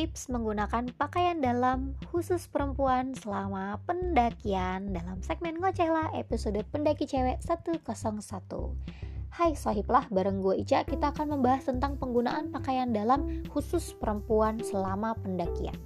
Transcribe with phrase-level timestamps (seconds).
[0.00, 7.84] tips menggunakan pakaian dalam khusus perempuan selama pendakian dalam segmen Ngocehlah episode Pendaki Cewek 101.
[9.28, 15.12] Hai sohiblah, bareng gue Ica kita akan membahas tentang penggunaan pakaian dalam khusus perempuan selama
[15.20, 15.76] pendakian.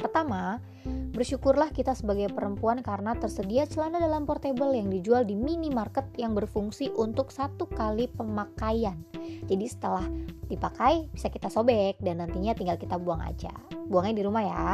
[0.00, 0.64] Pertama,
[1.12, 6.88] bersyukurlah kita sebagai perempuan karena tersedia celana dalam portable yang dijual di minimarket yang berfungsi
[6.96, 8.96] untuk satu kali pemakaian.
[9.44, 10.08] Jadi setelah
[10.48, 13.52] dipakai bisa kita sobek dan nantinya tinggal kita buang aja.
[13.86, 14.68] Buangnya di rumah ya.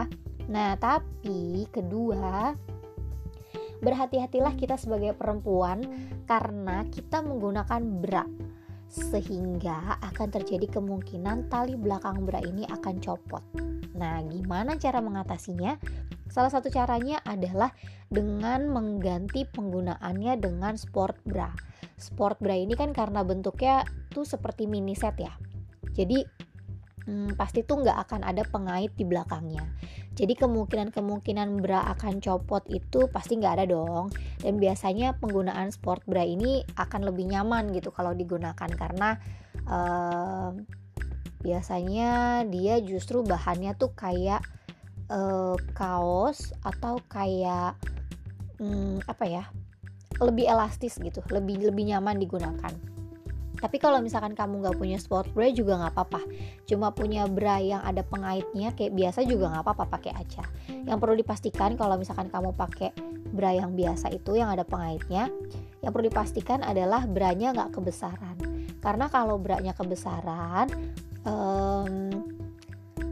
[0.48, 2.55] Nah, tapi kedua,
[3.82, 5.82] berhati-hatilah kita sebagai perempuan
[6.24, 8.24] karena kita menggunakan bra
[8.88, 13.45] sehingga akan terjadi kemungkinan tali belakang bra ini akan copot.
[13.98, 15.77] Nah, gimana cara mengatasinya?
[16.28, 17.73] Salah satu caranya adalah
[18.09, 21.52] dengan mengganti penggunaannya dengan sport bra.
[21.98, 25.32] Sport bra ini kan karena bentuknya tuh seperti mini set ya.
[25.93, 26.23] Jadi
[27.09, 29.65] hmm, pasti tuh nggak akan ada pengait di belakangnya.
[30.15, 34.13] Jadi kemungkinan-kemungkinan bra akan copot itu pasti nggak ada dong.
[34.38, 39.18] Dan biasanya penggunaan sport bra ini akan lebih nyaman gitu kalau digunakan karena
[39.66, 40.52] uh,
[41.38, 44.42] biasanya dia justru bahannya tuh kayak
[45.12, 47.76] uh, kaos atau kayak
[48.60, 49.45] um, apa ya
[50.18, 52.74] lebih elastis gitu lebih lebih nyaman digunakan.
[53.59, 56.23] Tapi kalau misalkan kamu nggak punya sport bra juga nggak apa-apa.
[56.62, 60.46] Cuma punya bra yang ada pengaitnya kayak biasa juga nggak apa-apa pakai aja.
[60.86, 62.95] Yang perlu dipastikan kalau misalkan kamu pakai
[63.34, 65.28] bra yang biasa itu yang ada pengaitnya
[65.82, 68.36] yang perlu dipastikan adalah branya nggak kebesaran.
[68.78, 70.70] Karena kalau branya kebesaran
[71.26, 71.68] um,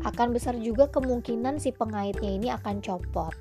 [0.07, 3.35] akan besar juga kemungkinan si pengaitnya ini akan copot.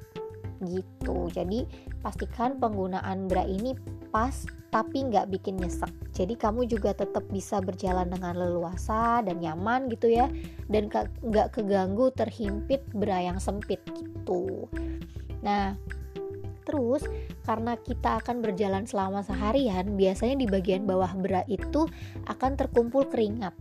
[0.65, 1.29] Gitu.
[1.29, 1.69] Jadi
[2.01, 3.77] pastikan penggunaan bra ini
[4.09, 4.33] pas
[4.73, 5.93] tapi nggak bikin nyesek.
[6.11, 10.25] Jadi kamu juga tetap bisa berjalan dengan leluasa dan nyaman gitu ya.
[10.65, 10.89] Dan
[11.21, 14.65] nggak keganggu terhimpit bra yang sempit gitu.
[15.45, 15.77] Nah
[16.65, 17.05] Terus,
[17.45, 21.85] karena kita akan berjalan selama seharian, biasanya di bagian bawah bra itu
[22.25, 23.53] akan terkumpul keringat.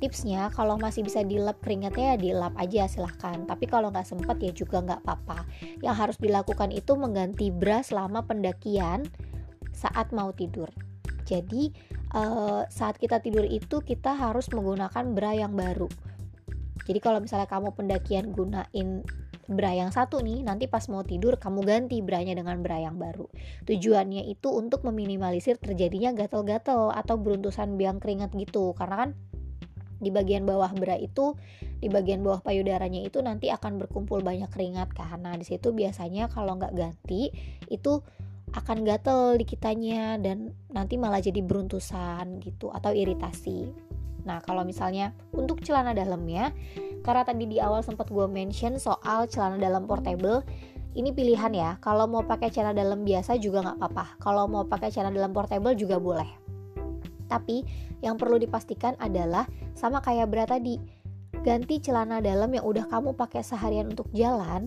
[0.00, 3.44] Tipsnya kalau masih bisa dilap keringatnya ya dilap aja silahkan.
[3.44, 5.44] Tapi kalau nggak sempet ya juga nggak apa-apa.
[5.84, 9.04] Yang harus dilakukan itu mengganti bra selama pendakian
[9.76, 10.72] saat mau tidur.
[11.28, 11.68] Jadi
[12.16, 15.92] uh, saat kita tidur itu kita harus menggunakan bra yang baru.
[16.88, 19.04] Jadi kalau misalnya kamu pendakian gunain
[19.50, 23.26] bra yang satu nih nanti pas mau tidur kamu ganti branya dengan bra yang baru.
[23.66, 28.72] Tujuannya itu untuk meminimalisir terjadinya gatal-gatal atau beruntusan biang keringat gitu.
[28.78, 29.10] Karena kan
[30.00, 31.36] di bagian bawah bra itu
[31.78, 35.20] di bagian bawah payudaranya itu nanti akan berkumpul banyak keringat kan.
[35.20, 37.28] Nah di situ biasanya kalau nggak ganti
[37.68, 38.00] itu
[38.50, 43.70] akan gatel di kitanya dan nanti malah jadi beruntusan gitu atau iritasi.
[44.26, 46.50] Nah kalau misalnya untuk celana dalamnya
[47.00, 50.44] karena tadi di awal sempat gue mention soal celana dalam portable
[50.98, 54.90] ini pilihan ya kalau mau pakai celana dalam biasa juga nggak apa-apa kalau mau pakai
[54.92, 56.50] celana dalam portable juga boleh
[57.30, 57.62] tapi
[58.02, 59.46] yang perlu dipastikan adalah
[59.78, 60.82] sama kayak bra tadi,
[61.46, 64.66] ganti celana dalam yang udah kamu pakai seharian untuk jalan,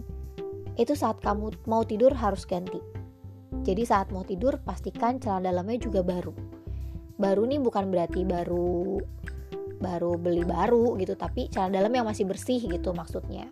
[0.80, 2.80] itu saat kamu mau tidur harus ganti.
[3.68, 6.32] Jadi saat mau tidur pastikan celana dalamnya juga baru.
[7.20, 8.98] Baru nih bukan berarti baru
[9.84, 13.52] baru beli baru gitu, tapi celana dalam yang masih bersih gitu maksudnya.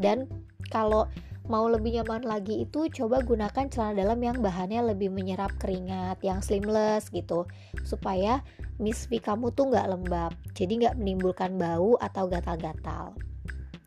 [0.00, 0.24] Dan
[0.72, 1.04] kalau
[1.46, 6.42] mau lebih nyaman lagi itu coba gunakan celana dalam yang bahannya lebih menyerap keringat yang
[6.42, 7.46] slimless gitu
[7.86, 8.42] supaya
[8.82, 13.14] misfi kamu tuh nggak lembab jadi nggak menimbulkan bau atau gatal-gatal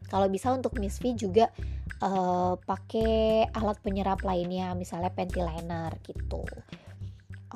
[0.08, 1.52] kalau bisa untuk misfi juga
[2.00, 6.48] uh, pakai alat penyerap lainnya misalnya panty liner gitu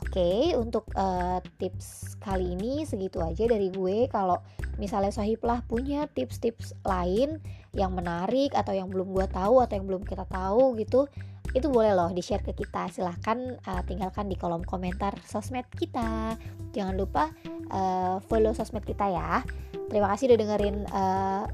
[0.01, 4.09] Oke, okay, untuk uh, tips kali ini segitu aja dari gue.
[4.09, 4.41] Kalau
[4.81, 7.37] misalnya Sohiblah punya tips-tips lain
[7.77, 11.05] yang menarik atau yang belum gue tahu atau yang belum kita tahu gitu,
[11.53, 12.89] itu boleh loh di share ke kita.
[12.89, 13.37] Silahkan
[13.69, 16.41] uh, tinggalkan di kolom komentar sosmed kita.
[16.73, 17.29] Jangan lupa
[17.69, 19.45] uh, follow sosmed kita ya.
[19.93, 21.45] Terima kasih udah dengerin uh,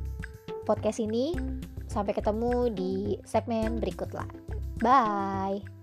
[0.63, 1.36] podcast ini.
[1.92, 4.24] Sampai ketemu di segmen berikutnya.
[4.80, 5.79] Bye.